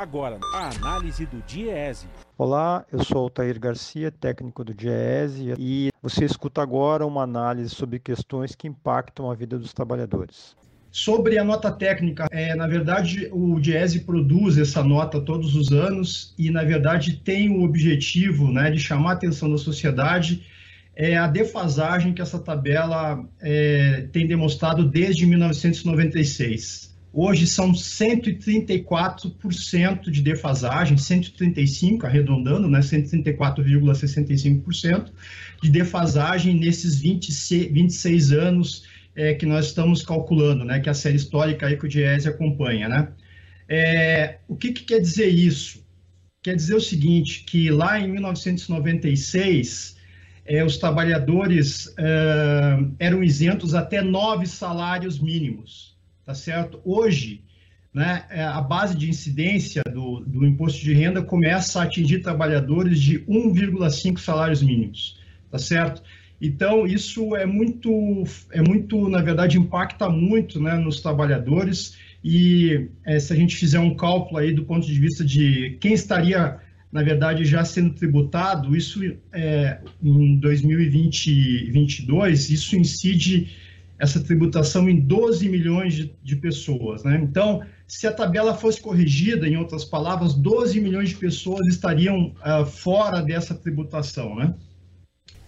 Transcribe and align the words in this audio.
Agora, 0.00 0.40
a 0.54 0.70
análise 0.70 1.26
do 1.26 1.42
Diese. 1.46 2.06
Olá, 2.38 2.86
eu 2.90 3.04
sou 3.04 3.18
Altair 3.18 3.60
Garcia, 3.60 4.10
técnico 4.10 4.64
do 4.64 4.72
Diese, 4.72 5.54
e 5.58 5.90
você 6.00 6.24
escuta 6.24 6.62
agora 6.62 7.04
uma 7.04 7.22
análise 7.22 7.68
sobre 7.74 7.98
questões 7.98 8.54
que 8.54 8.66
impactam 8.66 9.30
a 9.30 9.34
vida 9.34 9.58
dos 9.58 9.74
trabalhadores. 9.74 10.56
Sobre 10.90 11.36
a 11.36 11.44
nota 11.44 11.70
técnica, 11.70 12.26
é, 12.30 12.54
na 12.54 12.66
verdade, 12.66 13.28
o 13.30 13.60
Diese 13.60 14.00
produz 14.00 14.56
essa 14.56 14.82
nota 14.82 15.20
todos 15.20 15.54
os 15.54 15.70
anos 15.70 16.34
e, 16.38 16.50
na 16.50 16.64
verdade, 16.64 17.18
tem 17.18 17.50
o 17.50 17.62
objetivo 17.62 18.50
né, 18.50 18.70
de 18.70 18.78
chamar 18.78 19.10
a 19.10 19.12
atenção 19.12 19.50
da 19.50 19.58
sociedade 19.58 20.42
é 20.96 21.16
a 21.16 21.26
defasagem 21.26 22.12
que 22.12 22.22
essa 22.22 22.38
tabela 22.38 23.22
é, 23.40 24.08
tem 24.12 24.26
demonstrado 24.26 24.82
desde 24.88 25.26
1996. 25.26 26.89
Hoje 27.12 27.44
são 27.44 27.72
134% 27.72 30.10
de 30.10 30.22
defasagem, 30.22 30.96
135, 30.96 32.06
arredondando, 32.06 32.68
né, 32.68 32.78
134,65% 32.80 35.10
de 35.60 35.70
defasagem 35.70 36.54
nesses 36.54 37.00
26, 37.00 37.72
26 37.72 38.30
anos 38.32 38.84
é, 39.16 39.34
que 39.34 39.44
nós 39.44 39.66
estamos 39.66 40.04
calculando, 40.04 40.64
né, 40.64 40.78
que 40.78 40.88
a 40.88 40.94
série 40.94 41.16
histórica 41.16 41.66
aí 41.66 41.76
que 41.76 41.84
o 41.84 41.88
Diese 41.88 42.28
acompanha. 42.28 42.88
Né? 42.88 43.08
É, 43.68 44.38
o 44.46 44.54
que, 44.54 44.70
que 44.72 44.84
quer 44.84 45.00
dizer 45.00 45.26
isso? 45.26 45.84
Quer 46.42 46.54
dizer 46.54 46.76
o 46.76 46.80
seguinte, 46.80 47.42
que 47.44 47.70
lá 47.70 47.98
em 47.98 48.08
1996 48.08 49.96
é, 50.46 50.64
os 50.64 50.78
trabalhadores 50.78 51.92
eram 52.98 53.22
isentos 53.22 53.74
até 53.74 54.00
nove 54.00 54.46
salários 54.46 55.18
mínimos 55.18 55.90
tá 56.30 56.34
certo? 56.34 56.80
Hoje, 56.84 57.42
né, 57.92 58.24
é, 58.30 58.44
a 58.44 58.60
base 58.60 58.96
de 58.96 59.10
incidência 59.10 59.82
do, 59.82 60.20
do 60.20 60.46
imposto 60.46 60.80
de 60.80 60.94
renda 60.94 61.20
começa 61.22 61.80
a 61.80 61.82
atingir 61.82 62.20
trabalhadores 62.20 63.00
de 63.00 63.18
1,5 63.26 64.18
salários 64.18 64.62
mínimos, 64.62 65.18
tá 65.50 65.58
certo? 65.58 66.00
Então, 66.40 66.86
isso 66.86 67.34
é 67.34 67.44
muito, 67.44 67.90
é 68.52 68.62
muito, 68.62 69.08
na 69.08 69.20
verdade, 69.20 69.58
impacta 69.58 70.08
muito 70.08 70.62
né, 70.62 70.74
nos 70.74 71.00
trabalhadores 71.00 71.98
e 72.22 72.86
é, 73.04 73.18
se 73.18 73.32
a 73.32 73.36
gente 73.36 73.56
fizer 73.56 73.80
um 73.80 73.96
cálculo 73.96 74.38
aí 74.38 74.52
do 74.52 74.64
ponto 74.64 74.86
de 74.86 75.00
vista 75.00 75.24
de 75.24 75.78
quem 75.80 75.94
estaria, 75.94 76.60
na 76.92 77.02
verdade, 77.02 77.44
já 77.44 77.64
sendo 77.64 77.94
tributado, 77.94 78.76
isso 78.76 79.00
é, 79.32 79.80
em 80.00 80.36
2022, 80.36 82.50
isso 82.50 82.76
incide 82.76 83.48
essa 84.00 84.18
tributação 84.18 84.88
em 84.88 84.98
12 84.98 85.46
milhões 85.48 85.94
de, 85.94 86.14
de 86.22 86.34
pessoas. 86.36 87.04
Né? 87.04 87.20
Então, 87.22 87.62
se 87.86 88.06
a 88.06 88.12
tabela 88.12 88.54
fosse 88.54 88.80
corrigida, 88.80 89.46
em 89.46 89.58
outras 89.58 89.84
palavras, 89.84 90.32
12 90.32 90.80
milhões 90.80 91.10
de 91.10 91.16
pessoas 91.16 91.66
estariam 91.66 92.34
uh, 92.38 92.64
fora 92.64 93.20
dessa 93.20 93.54
tributação. 93.54 94.34
Né? 94.36 94.54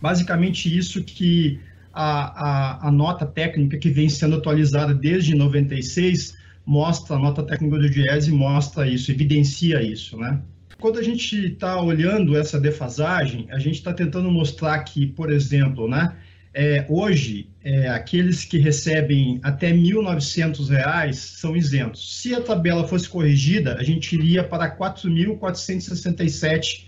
Basicamente, 0.01 0.77
isso 0.77 1.03
que 1.03 1.59
a, 1.95 2.85
a, 2.85 2.89
a, 2.89 2.93
nota 2.93 3.25
técnica 3.25 3.79
que 3.79 3.89
vem 3.89 4.11
sendo 4.11 4.37
atualizada 4.37 4.93
desde 4.93 5.35
96 5.35 6.37
mostra, 6.67 7.17
a 7.17 7.19
nota 7.19 7.43
técnica 7.43 7.79
do 7.79 7.89
Diese 7.89 8.31
mostra 8.31 8.87
isso, 8.87 9.11
evidencia 9.11 9.83
isso. 9.83 10.19
Né? 10.19 10.43
Quando 10.79 10.99
a 10.99 11.03
gente 11.03 11.53
está 11.53 11.81
olhando 11.81 12.37
essa 12.37 12.61
defasagem, 12.61 13.47
a 13.51 13.59
gente 13.59 13.77
está 13.77 13.95
tentando 13.95 14.31
mostrar 14.31 14.79
que, 14.81 15.07
por 15.07 15.33
exemplo, 15.33 15.89
né, 15.89 16.15
é, 16.53 16.85
hoje, 16.89 17.49
é, 17.65 17.89
aqueles 17.89 18.45
que 18.45 18.59
recebem 18.59 19.41
até 19.43 19.69
R$ 19.69 19.79
1.900 19.79 21.13
são 21.13 21.57
isentos. 21.57 22.21
Se 22.21 22.35
a 22.35 22.41
tabela 22.41 22.89
fosse 22.89 23.09
corrigida, 23.09 23.77
a 23.77 23.85
gente 23.85 24.13
iria 24.15 24.43
para 24.43 24.65
R$ 24.65 24.75
4.467, 24.77 26.87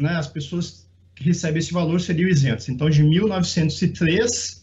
né? 0.00 0.16
As 0.16 0.26
pessoas 0.26 0.90
que 1.14 1.22
recebem 1.24 1.60
esse 1.60 1.72
valor 1.72 2.00
seriam 2.00 2.28
isentos. 2.28 2.68
Então, 2.68 2.90
de 2.90 3.04
1.903, 3.04 4.58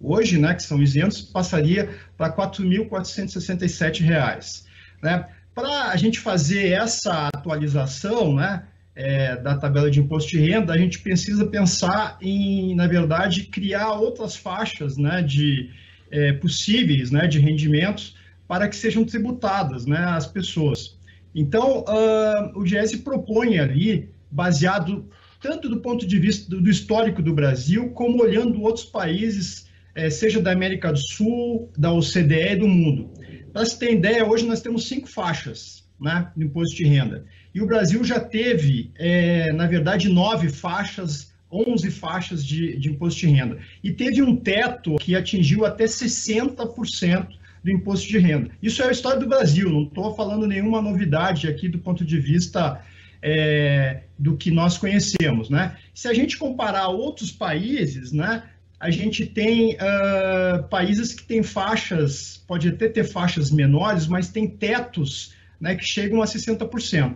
hoje, 0.00 0.38
né, 0.38 0.54
que 0.54 0.62
são 0.62 0.80
isentos, 0.80 1.22
passaria 1.22 1.90
para 2.16 2.28
R$ 2.28 2.34
4.467. 2.34 4.62
Né? 5.02 5.26
Para 5.54 5.90
a 5.90 5.96
gente 5.96 6.20
fazer 6.20 6.68
essa 6.68 7.26
atualização, 7.28 8.36
né, 8.36 8.62
é, 8.94 9.36
da 9.36 9.56
tabela 9.56 9.90
de 9.90 10.00
imposto 10.00 10.30
de 10.30 10.38
renda, 10.38 10.72
a 10.72 10.78
gente 10.78 10.98
precisa 11.00 11.46
pensar 11.46 12.18
em, 12.20 12.74
na 12.74 12.86
verdade, 12.86 13.44
criar 13.44 13.92
outras 13.92 14.36
faixas 14.36 14.96
né, 14.96 15.22
de 15.22 15.70
é, 16.10 16.32
possíveis 16.34 17.10
né, 17.10 17.26
de 17.26 17.38
rendimentos 17.38 18.16
para 18.46 18.68
que 18.68 18.76
sejam 18.76 19.04
tributadas 19.04 19.86
né, 19.86 19.98
as 19.98 20.26
pessoas. 20.26 20.98
Então, 21.34 21.84
uh, 21.88 22.58
o 22.58 22.62
GS 22.62 22.96
propõe 22.96 23.58
ali, 23.58 24.10
baseado 24.30 25.08
tanto 25.40 25.68
do 25.68 25.80
ponto 25.80 26.06
de 26.06 26.18
vista 26.18 26.54
do, 26.54 26.70
histórico 26.70 27.22
do 27.22 27.34
Brasil, 27.34 27.90
como 27.90 28.22
olhando 28.22 28.62
outros 28.62 28.84
países, 28.84 29.66
é, 29.94 30.08
seja 30.08 30.40
da 30.40 30.52
América 30.52 30.92
do 30.92 30.98
Sul, 30.98 31.70
da 31.76 31.92
OCDE 31.92 32.52
e 32.52 32.56
do 32.56 32.68
mundo. 32.68 33.10
Para 33.52 33.64
se 33.64 33.78
ter 33.78 33.92
ideia, 33.92 34.24
hoje 34.24 34.46
nós 34.46 34.60
temos 34.60 34.86
cinco 34.86 35.08
faixas 35.08 35.84
né, 36.00 36.30
de 36.36 36.44
imposto 36.44 36.76
de 36.76 36.84
renda. 36.84 37.24
E 37.54 37.60
o 37.60 37.66
Brasil 37.66 38.02
já 38.02 38.18
teve, 38.18 38.90
é, 38.96 39.52
na 39.52 39.66
verdade, 39.66 40.08
nove 40.08 40.48
faixas, 40.48 41.32
11 41.50 41.90
faixas 41.90 42.44
de, 42.44 42.78
de 42.78 42.90
imposto 42.90 43.20
de 43.20 43.26
renda. 43.26 43.58
E 43.84 43.92
teve 43.92 44.22
um 44.22 44.36
teto 44.36 44.96
que 44.96 45.14
atingiu 45.14 45.64
até 45.64 45.84
60% 45.84 47.28
do 47.62 47.70
imposto 47.70 48.08
de 48.08 48.18
renda. 48.18 48.50
Isso 48.62 48.82
é 48.82 48.88
a 48.88 48.92
história 48.92 49.20
do 49.20 49.28
Brasil, 49.28 49.70
não 49.70 49.84
estou 49.84 50.14
falando 50.14 50.46
nenhuma 50.46 50.80
novidade 50.80 51.46
aqui 51.46 51.68
do 51.68 51.78
ponto 51.78 52.04
de 52.04 52.18
vista 52.18 52.80
é, 53.20 54.02
do 54.18 54.36
que 54.36 54.50
nós 54.50 54.76
conhecemos. 54.78 55.48
Né? 55.48 55.76
Se 55.94 56.08
a 56.08 56.14
gente 56.14 56.36
comparar 56.36 56.88
outros 56.88 57.30
países, 57.30 58.12
né, 58.12 58.42
a 58.80 58.90
gente 58.90 59.24
tem 59.24 59.76
uh, 59.76 60.64
países 60.68 61.14
que 61.14 61.22
têm 61.22 61.40
faixas, 61.40 62.42
pode 62.48 62.68
até 62.68 62.88
ter 62.88 63.04
faixas 63.04 63.48
menores, 63.48 64.08
mas 64.08 64.28
tem 64.28 64.48
tetos 64.48 65.34
né, 65.60 65.76
que 65.76 65.84
chegam 65.84 66.20
a 66.20 66.26
60%. 66.26 67.14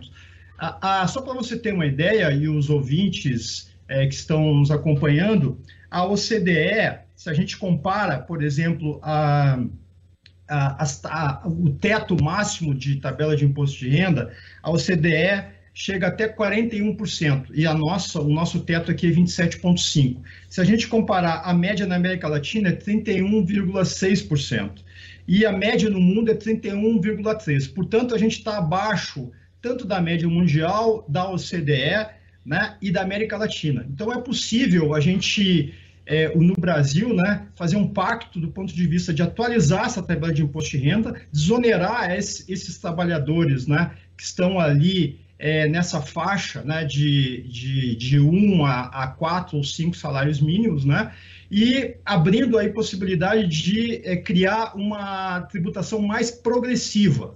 A, 0.57 1.01
a, 1.01 1.07
só 1.07 1.21
para 1.21 1.33
você 1.33 1.57
ter 1.57 1.73
uma 1.73 1.85
ideia, 1.85 2.31
e 2.31 2.47
os 2.49 2.69
ouvintes 2.69 3.69
é, 3.87 4.05
que 4.07 4.13
estão 4.13 4.55
nos 4.55 4.71
acompanhando, 4.71 5.59
a 5.89 6.05
OCDE, 6.05 6.99
se 7.15 7.29
a 7.29 7.33
gente 7.33 7.57
compara, 7.57 8.19
por 8.19 8.43
exemplo, 8.43 8.99
a, 9.03 9.59
a, 10.47 11.43
o 11.45 11.69
teto 11.71 12.21
máximo 12.21 12.73
de 12.73 12.95
tabela 12.97 13.35
de 13.35 13.45
imposto 13.45 13.79
de 13.79 13.89
renda, 13.89 14.33
a 14.61 14.71
OCDE 14.71 15.57
chega 15.73 16.07
até 16.07 16.27
41%, 16.27 17.49
e 17.53 17.67
a 17.67 17.73
nossa, 17.73 18.19
o 18.19 18.33
nosso 18.33 18.61
teto 18.61 18.89
aqui 18.89 19.07
é 19.07 19.11
27,5%. 19.11 20.17
Se 20.49 20.59
a 20.59 20.63
gente 20.63 20.87
comparar 20.87 21.41
a 21.45 21.53
média 21.53 21.85
na 21.85 21.95
América 21.95 22.27
Latina, 22.27 22.69
é 22.69 22.75
31,6%, 22.75 24.71
e 25.27 25.45
a 25.45 25.51
média 25.51 25.87
no 25.87 25.99
mundo 25.99 26.31
é 26.31 26.35
31,3%. 26.35 27.73
Portanto, 27.75 28.15
a 28.15 28.17
gente 28.17 28.39
está 28.39 28.57
abaixo 28.57 29.31
tanto 29.61 29.85
da 29.85 30.01
média 30.01 30.27
mundial, 30.27 31.05
da 31.07 31.29
OCDE 31.29 32.07
né, 32.45 32.77
e 32.81 32.91
da 32.91 33.01
América 33.01 33.37
Latina. 33.37 33.85
Então, 33.89 34.11
é 34.11 34.21
possível 34.21 34.95
a 34.95 34.99
gente, 34.99 35.73
é, 36.05 36.33
no 36.35 36.53
Brasil, 36.53 37.13
né, 37.13 37.47
fazer 37.55 37.75
um 37.75 37.87
pacto 37.87 38.39
do 38.39 38.47
ponto 38.49 38.73
de 38.73 38.87
vista 38.87 39.13
de 39.13 39.21
atualizar 39.21 39.85
essa 39.85 40.01
tabela 40.01 40.33
de 40.33 40.43
imposto 40.43 40.71
de 40.71 40.77
renda, 40.77 41.21
desonerar 41.31 42.11
esse, 42.15 42.49
esses 42.51 42.77
trabalhadores 42.77 43.67
né, 43.67 43.91
que 44.15 44.23
estão 44.23 44.59
ali 44.59 45.19
é, 45.39 45.67
nessa 45.67 46.01
faixa 46.01 46.63
né, 46.63 46.85
de, 46.85 47.43
de, 47.43 47.95
de 47.95 48.19
um 48.19 48.65
a, 48.65 48.83
a 48.85 49.07
quatro 49.07 49.57
ou 49.57 49.63
cinco 49.63 49.95
salários 49.95 50.39
mínimos, 50.39 50.85
né, 50.85 51.11
e 51.51 51.95
abrindo 52.05 52.57
aí 52.57 52.69
possibilidade 52.69 53.47
de 53.47 54.01
é, 54.03 54.17
criar 54.17 54.75
uma 54.75 55.41
tributação 55.41 56.01
mais 56.01 56.29
progressiva. 56.31 57.35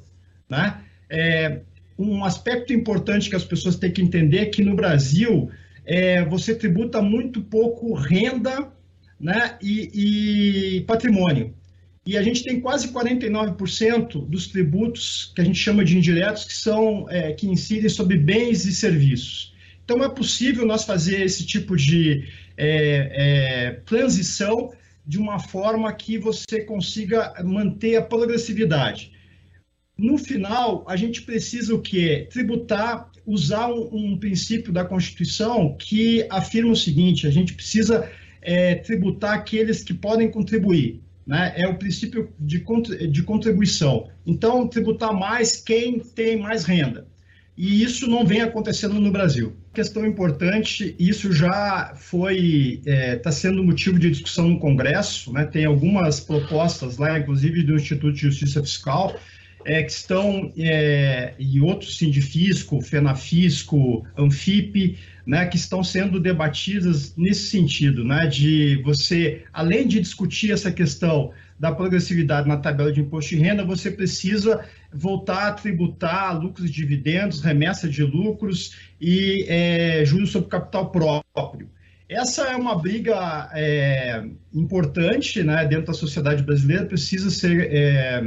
Né? 0.49 0.81
É, 1.09 1.61
um 2.01 2.25
aspecto 2.25 2.73
importante 2.73 3.29
que 3.29 3.35
as 3.35 3.43
pessoas 3.43 3.75
têm 3.75 3.91
que 3.91 4.01
entender 4.01 4.39
é 4.39 4.45
que 4.45 4.63
no 4.63 4.75
Brasil 4.75 5.49
é, 5.85 6.23
você 6.25 6.55
tributa 6.55 7.01
muito 7.01 7.41
pouco 7.41 7.93
renda 7.93 8.71
né, 9.19 9.57
e, 9.61 10.77
e 10.77 10.81
patrimônio. 10.81 11.53
E 12.05 12.17
a 12.17 12.23
gente 12.23 12.43
tem 12.43 12.59
quase 12.59 12.87
49% 12.87 14.27
dos 14.27 14.47
tributos 14.47 15.31
que 15.35 15.41
a 15.41 15.43
gente 15.43 15.59
chama 15.59 15.85
de 15.85 15.95
indiretos 15.95 16.45
que 16.45 16.53
são 16.53 17.07
é, 17.09 17.31
que 17.33 17.47
incidem 17.47 17.89
sobre 17.89 18.17
bens 18.17 18.65
e 18.65 18.73
serviços. 18.73 19.53
Então 19.83 20.03
é 20.03 20.09
possível 20.09 20.65
nós 20.65 20.83
fazer 20.83 21.21
esse 21.21 21.45
tipo 21.45 21.75
de 21.75 22.27
é, 22.57 23.67
é, 23.67 23.71
transição 23.85 24.71
de 25.05 25.19
uma 25.19 25.39
forma 25.39 25.91
que 25.93 26.17
você 26.17 26.61
consiga 26.61 27.33
manter 27.43 27.97
a 27.97 28.01
progressividade. 28.01 29.11
No 30.01 30.17
final, 30.17 30.83
a 30.87 30.95
gente 30.95 31.21
precisa 31.21 31.75
o 31.75 31.81
quê? 31.81 32.27
Tributar, 32.31 33.11
usar 33.25 33.67
um, 33.67 34.13
um 34.13 34.17
princípio 34.17 34.73
da 34.73 34.83
Constituição 34.83 35.75
que 35.77 36.25
afirma 36.29 36.71
o 36.71 36.75
seguinte: 36.75 37.27
a 37.27 37.29
gente 37.29 37.53
precisa 37.53 38.09
é, 38.41 38.75
tributar 38.75 39.35
aqueles 39.35 39.83
que 39.83 39.93
podem 39.93 40.31
contribuir 40.31 41.01
né, 41.25 41.53
é 41.55 41.67
o 41.67 41.77
princípio 41.77 42.33
de, 42.39 42.63
de 43.09 43.23
contribuição. 43.23 44.09
Então, 44.25 44.67
tributar 44.67 45.13
mais 45.13 45.55
quem 45.57 45.99
tem 45.99 46.37
mais 46.37 46.65
renda. 46.65 47.07
E 47.55 47.83
isso 47.83 48.07
não 48.07 48.25
vem 48.25 48.41
acontecendo 48.41 48.99
no 48.99 49.11
Brasil. 49.11 49.55
Questão 49.73 50.05
importante, 50.05 50.95
isso 50.97 51.31
já 51.31 51.93
foi, 51.95 52.81
está 52.85 52.91
é, 52.91 53.15
tá 53.17 53.31
sendo 53.31 53.63
motivo 53.63 53.99
de 53.99 54.09
discussão 54.09 54.49
no 54.49 54.59
Congresso, 54.59 55.31
né, 55.31 55.45
tem 55.45 55.65
algumas 55.65 56.19
propostas 56.19 56.97
lá, 56.97 57.19
inclusive 57.19 57.61
do 57.63 57.75
Instituto 57.75 58.13
de 58.13 58.21
Justiça 58.21 58.61
Fiscal, 58.61 59.15
é, 59.65 59.83
que 59.83 59.91
estão, 59.91 60.51
é, 60.57 61.33
e 61.39 61.59
outros 61.61 61.97
Sindifisco, 61.97 62.81
Fenafisco, 62.81 64.05
Anfip, 64.17 64.97
né, 65.25 65.45
que 65.45 65.55
estão 65.55 65.83
sendo 65.83 66.19
debatidas 66.19 67.15
nesse 67.15 67.49
sentido, 67.49 68.03
né, 68.03 68.27
de 68.27 68.81
você, 68.83 69.43
além 69.53 69.87
de 69.87 69.99
discutir 69.99 70.51
essa 70.51 70.71
questão 70.71 71.31
da 71.59 71.71
progressividade 71.71 72.47
na 72.47 72.57
tabela 72.57 72.91
de 72.91 73.01
imposto 73.01 73.35
de 73.35 73.41
renda, 73.41 73.63
você 73.63 73.91
precisa 73.91 74.65
voltar 74.91 75.47
a 75.47 75.53
tributar 75.53 76.39
lucros 76.39 76.67
e 76.67 76.71
dividendos, 76.71 77.41
remessa 77.41 77.87
de 77.87 78.03
lucros 78.03 78.75
e 78.99 79.45
é, 79.47 80.03
juros 80.03 80.31
sobre 80.31 80.49
capital 80.49 80.89
próprio. 80.89 81.69
Essa 82.09 82.47
é 82.47 82.55
uma 82.57 82.75
briga 82.75 83.49
é, 83.53 84.21
importante 84.53 85.43
né, 85.43 85.65
dentro 85.65 85.85
da 85.85 85.93
sociedade 85.93 86.43
brasileira, 86.43 86.85
precisa 86.85 87.29
ser, 87.29 87.71
é, 87.71 88.21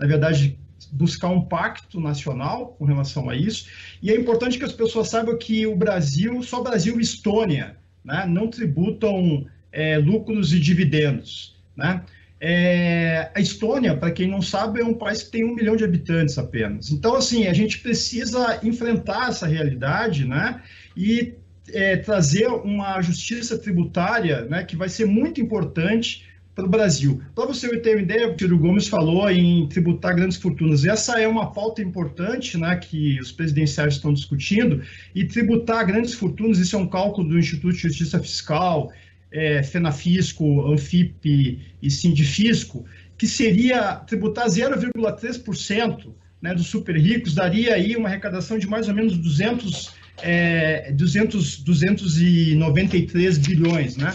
na 0.00 0.06
verdade, 0.06 0.58
buscar 0.92 1.28
um 1.28 1.42
pacto 1.42 2.00
nacional 2.00 2.76
com 2.78 2.84
relação 2.84 3.28
a 3.28 3.36
isso. 3.36 3.66
E 4.02 4.10
é 4.10 4.16
importante 4.16 4.58
que 4.58 4.64
as 4.64 4.72
pessoas 4.72 5.08
saibam 5.08 5.36
que 5.36 5.66
o 5.66 5.76
Brasil, 5.76 6.42
só 6.42 6.62
Brasil 6.62 6.98
e 6.98 7.02
Estônia, 7.02 7.76
né, 8.04 8.24
não 8.26 8.48
tributam 8.48 9.46
é, 9.72 9.98
lucros 9.98 10.52
e 10.52 10.60
dividendos. 10.60 11.56
Né? 11.76 12.02
É, 12.40 13.30
a 13.34 13.40
Estônia, 13.40 13.96
para 13.96 14.12
quem 14.12 14.28
não 14.28 14.40
sabe, 14.40 14.80
é 14.80 14.84
um 14.84 14.94
país 14.94 15.24
que 15.24 15.30
tem 15.30 15.44
um 15.44 15.54
milhão 15.54 15.76
de 15.76 15.84
habitantes 15.84 16.38
apenas. 16.38 16.90
Então, 16.90 17.16
assim, 17.16 17.46
a 17.46 17.52
gente 17.52 17.80
precisa 17.80 18.60
enfrentar 18.62 19.28
essa 19.28 19.46
realidade 19.46 20.24
né, 20.24 20.62
e 20.96 21.34
é, 21.72 21.96
trazer 21.96 22.46
uma 22.46 23.00
justiça 23.02 23.58
tributária 23.58 24.42
né, 24.42 24.64
que 24.64 24.76
vai 24.76 24.88
ser 24.88 25.06
muito 25.06 25.40
importante 25.40 26.27
para 26.58 26.66
o 26.66 26.68
Brasil. 26.68 27.22
Para 27.36 27.46
você 27.46 27.68
ter 27.78 27.94
uma 27.94 28.02
ideia, 28.02 28.28
o 28.28 28.36
Ciro 28.36 28.58
Gomes 28.58 28.88
falou 28.88 29.30
em 29.30 29.68
tributar 29.68 30.16
grandes 30.16 30.36
fortunas. 30.38 30.84
Essa 30.84 31.20
é 31.20 31.28
uma 31.28 31.52
pauta 31.52 31.80
importante 31.80 32.58
né, 32.58 32.74
que 32.74 33.16
os 33.20 33.30
presidenciais 33.30 33.94
estão 33.94 34.12
discutindo, 34.12 34.82
e 35.14 35.24
tributar 35.24 35.86
grandes 35.86 36.14
fortunas, 36.14 36.58
isso 36.58 36.74
é 36.74 36.78
um 36.80 36.88
cálculo 36.88 37.28
do 37.28 37.38
Instituto 37.38 37.74
de 37.74 37.82
Justiça 37.82 38.18
Fiscal, 38.18 38.92
é, 39.30 39.62
FENAFISCO, 39.62 40.72
ANFIP 40.72 41.60
e 41.80 41.90
Sindifisco, 41.90 42.84
que 43.16 43.28
seria 43.28 43.94
tributar 43.94 44.48
0,3% 44.48 46.12
né, 46.42 46.52
dos 46.54 46.66
super 46.66 46.96
ricos, 46.96 47.36
daria 47.36 47.74
aí 47.74 47.94
uma 47.94 48.08
arrecadação 48.08 48.58
de 48.58 48.66
mais 48.66 48.88
ou 48.88 48.94
menos 48.94 49.16
200, 49.16 49.94
é, 50.22 50.90
200, 50.90 51.60
293 51.60 53.38
bilhões, 53.38 53.96
né? 53.96 54.12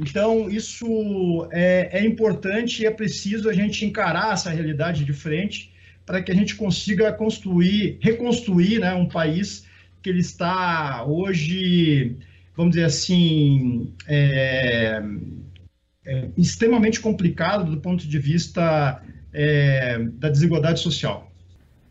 Então, 0.00 0.48
isso 0.48 1.46
é, 1.52 2.00
é 2.00 2.06
importante 2.06 2.82
e 2.82 2.86
é 2.86 2.90
preciso 2.90 3.50
a 3.50 3.52
gente 3.52 3.84
encarar 3.84 4.32
essa 4.32 4.50
realidade 4.50 5.04
de 5.04 5.12
frente 5.12 5.72
para 6.06 6.22
que 6.22 6.32
a 6.32 6.34
gente 6.34 6.56
consiga 6.56 7.12
construir, 7.12 7.98
reconstruir 8.00 8.80
né, 8.80 8.94
um 8.94 9.06
país 9.06 9.66
que 10.02 10.08
ele 10.08 10.20
está 10.20 11.04
hoje, 11.04 12.16
vamos 12.56 12.72
dizer 12.72 12.86
assim, 12.86 13.92
é, 14.08 15.02
é, 16.06 16.28
extremamente 16.36 16.98
complicado 16.98 17.70
do 17.70 17.80
ponto 17.80 18.08
de 18.08 18.18
vista 18.18 19.02
é, 19.32 19.98
da 20.14 20.30
desigualdade 20.30 20.80
social 20.80 21.29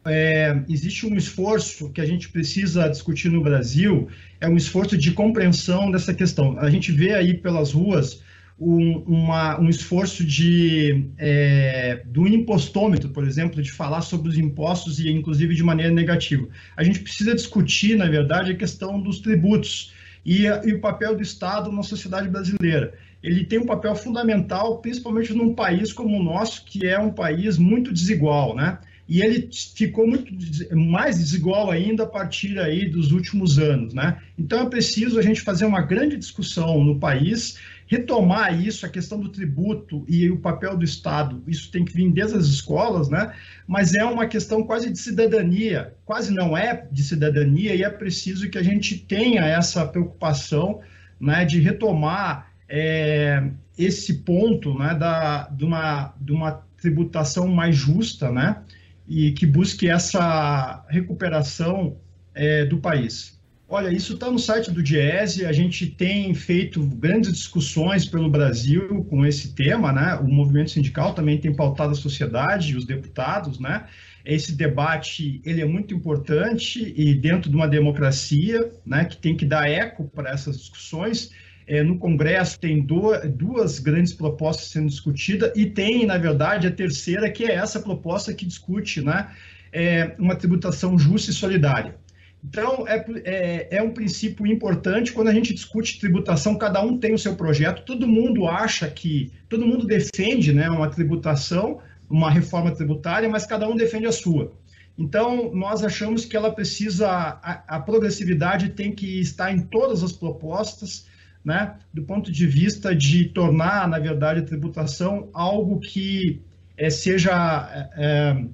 é, 0.05 0.61
existe 0.69 1.05
um 1.05 1.15
esforço 1.15 1.91
que 1.91 2.01
a 2.01 2.05
gente 2.05 2.29
precisa 2.29 2.87
discutir 2.87 3.29
no 3.29 3.41
Brasil, 3.41 4.07
é 4.39 4.47
um 4.47 4.55
esforço 4.55 4.97
de 4.97 5.11
compreensão 5.11 5.91
dessa 5.91 6.13
questão. 6.13 6.57
A 6.59 6.69
gente 6.69 6.91
vê 6.91 7.13
aí 7.13 7.33
pelas 7.33 7.73
ruas 7.73 8.21
um, 8.59 8.99
uma, 9.07 9.59
um 9.59 9.69
esforço 9.69 10.25
de 10.25 11.09
é, 11.17 12.03
do 12.05 12.27
impostômetro, 12.27 13.09
por 13.09 13.23
exemplo, 13.23 13.61
de 13.61 13.71
falar 13.71 14.01
sobre 14.01 14.29
os 14.29 14.37
impostos 14.37 14.99
e 14.99 15.09
inclusive 15.09 15.55
de 15.55 15.63
maneira 15.63 15.93
negativa. 15.93 16.47
A 16.75 16.83
gente 16.83 16.99
precisa 16.99 17.33
discutir, 17.33 17.95
na 17.97 18.09
verdade, 18.09 18.51
a 18.51 18.55
questão 18.55 19.01
dos 19.01 19.19
tributos 19.19 19.93
e, 20.25 20.43
e 20.45 20.73
o 20.73 20.79
papel 20.79 21.15
do 21.15 21.23
Estado 21.23 21.71
na 21.71 21.83
sociedade 21.83 22.27
brasileira. 22.27 22.93
Ele 23.21 23.43
tem 23.43 23.59
um 23.59 23.65
papel 23.65 23.95
fundamental, 23.95 24.79
principalmente 24.79 25.33
num 25.33 25.53
país 25.53 25.91
como 25.91 26.17
o 26.17 26.23
nosso, 26.23 26.63
que 26.65 26.87
é 26.87 26.97
um 26.99 27.11
país 27.11 27.57
muito 27.57 27.93
desigual, 27.93 28.55
né? 28.55 28.79
E 29.09 29.23
ele 29.23 29.49
ficou 29.75 30.07
muito 30.07 30.31
mais 30.71 31.17
desigual 31.17 31.71
ainda 31.71 32.03
a 32.03 32.07
partir 32.07 32.59
aí 32.59 32.87
dos 32.87 33.11
últimos 33.11 33.57
anos, 33.57 33.91
né? 33.91 34.19
Então 34.37 34.61
é 34.61 34.69
preciso 34.69 35.17
a 35.17 35.21
gente 35.23 35.41
fazer 35.41 35.65
uma 35.65 35.81
grande 35.81 36.15
discussão 36.15 36.83
no 36.83 36.99
país, 36.99 37.57
retomar 37.87 38.63
isso, 38.63 38.85
a 38.85 38.89
questão 38.89 39.19
do 39.19 39.29
tributo 39.29 40.05
e 40.07 40.29
o 40.29 40.37
papel 40.37 40.77
do 40.77 40.85
Estado, 40.85 41.41
isso 41.47 41.71
tem 41.71 41.83
que 41.83 41.91
vir 41.91 42.11
desde 42.11 42.37
as 42.37 42.45
escolas, 42.45 43.09
né? 43.09 43.33
Mas 43.67 43.95
é 43.95 44.05
uma 44.05 44.27
questão 44.27 44.61
quase 44.61 44.91
de 44.91 44.99
cidadania, 44.99 45.91
quase 46.05 46.31
não 46.31 46.55
é 46.55 46.85
de 46.91 47.01
cidadania 47.01 47.73
e 47.73 47.81
é 47.81 47.89
preciso 47.89 48.47
que 48.47 48.59
a 48.59 48.63
gente 48.63 48.95
tenha 48.95 49.41
essa 49.43 49.87
preocupação, 49.87 50.81
né, 51.19 51.43
de 51.45 51.59
retomar 51.59 52.51
é, 52.69 53.43
esse 53.75 54.19
ponto, 54.19 54.77
né, 54.77 54.93
da, 54.93 55.49
de 55.49 55.65
uma, 55.65 56.13
de 56.21 56.31
uma 56.31 56.63
tributação 56.79 57.47
mais 57.47 57.75
justa, 57.75 58.31
né? 58.31 58.61
E 59.09 59.31
que 59.31 59.45
busque 59.45 59.89
essa 59.89 60.85
recuperação 60.87 61.97
é, 62.35 62.63
do 62.63 62.77
país. 62.77 63.39
Olha, 63.67 63.91
isso 63.91 64.13
está 64.13 64.31
no 64.31 64.39
site 64.39 64.71
do 64.71 64.81
Diese, 64.81 65.45
a 65.45 65.51
gente 65.51 65.85
tem 65.87 66.33
feito 66.33 66.83
grandes 66.83 67.31
discussões 67.31 68.05
pelo 68.05 68.29
Brasil 68.29 69.03
com 69.09 69.25
esse 69.25 69.53
tema, 69.53 69.91
né? 69.91 70.15
O 70.15 70.27
movimento 70.27 70.71
sindical 70.71 71.13
também 71.13 71.39
tem 71.39 71.55
pautado 71.55 71.91
a 71.91 71.95
sociedade 71.95 72.75
os 72.75 72.85
deputados, 72.85 73.59
né? 73.59 73.85
Esse 74.25 74.55
debate, 74.55 75.39
ele 75.45 75.61
é 75.61 75.65
muito 75.65 75.93
importante 75.93 76.93
e 76.95 77.13
dentro 77.13 77.49
de 77.49 77.55
uma 77.55 77.67
democracia, 77.67 78.71
né, 78.85 79.05
que 79.05 79.17
tem 79.17 79.35
que 79.35 79.45
dar 79.45 79.69
eco 79.69 80.09
para 80.09 80.29
essas 80.31 80.57
discussões, 80.57 81.31
é, 81.69 81.83
no 81.83 81.99
Congresso 81.99 82.59
tem 82.59 82.81
do, 82.81 83.11
duas 83.29 83.77
grandes 83.77 84.11
propostas 84.11 84.69
sendo 84.69 84.87
discutidas 84.87 85.51
e 85.55 85.67
tem, 85.67 86.03
na 86.03 86.17
verdade, 86.17 86.65
a 86.65 86.71
terceira, 86.71 87.29
que 87.29 87.45
é 87.45 87.53
essa 87.53 87.79
proposta 87.79 88.33
que 88.33 88.43
discute 88.43 89.01
né, 89.03 89.29
é, 89.71 90.15
uma 90.17 90.35
tributação 90.35 90.97
justa 90.97 91.29
e 91.29 91.33
solidária. 91.33 91.95
Então, 92.43 92.87
é, 92.87 93.05
é, 93.23 93.77
é, 93.77 93.83
um 93.83 93.91
princípio 93.91 94.47
importante 94.47 95.11
quando 95.11 95.27
a 95.27 95.33
gente 95.33 95.53
discute 95.53 95.99
tributação, 95.99 96.57
cada 96.57 96.81
um 96.81 96.97
tem 96.97 97.13
o 97.13 97.19
seu 97.19 97.35
projeto, 97.35 97.85
todo 97.85 98.07
mundo 98.07 98.47
acha 98.47 98.89
que, 98.89 99.31
todo 99.47 99.67
mundo 99.67 99.85
defende 99.85 100.51
né, 100.51 100.67
uma 100.71 100.89
tributação, 100.89 101.81
uma 102.09 102.31
reforma 102.31 102.71
tributária, 102.71 103.29
mas 103.29 103.45
cada 103.45 103.69
um 103.69 103.75
defende 103.75 104.07
a 104.07 104.11
sua. 104.11 104.53
Então, 104.97 105.53
nós 105.53 105.83
achamos 105.83 106.25
que 106.25 106.35
ela 106.35 106.51
precisa, 106.51 107.07
a, 107.07 107.63
a 107.75 107.79
progressividade 107.79 108.69
tem 108.69 108.91
que 108.91 109.19
estar 109.19 109.51
em 109.51 109.59
todas 109.59 110.01
as 110.01 110.11
propostas, 110.11 111.07
né, 111.43 111.75
do 111.93 112.03
ponto 112.03 112.31
de 112.31 112.45
vista 112.45 112.95
de 112.95 113.25
tornar, 113.25 113.87
na 113.87 113.99
verdade, 113.99 114.41
a 114.41 114.45
tributação 114.45 115.29
algo 115.33 115.79
que 115.79 116.41
é, 116.77 116.89
seja 116.89 117.89
é, 117.97 118.45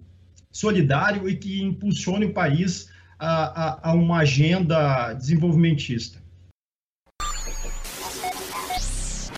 solidário 0.51 1.27
e 1.27 1.35
que 1.35 1.61
impulsione 1.61 2.25
o 2.25 2.33
país 2.33 2.89
a, 3.19 3.89
a, 3.89 3.89
a 3.91 3.93
uma 3.93 4.19
agenda 4.19 5.13
desenvolvimentista. 5.13 6.24